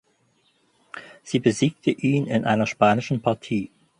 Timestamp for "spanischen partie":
2.65-3.69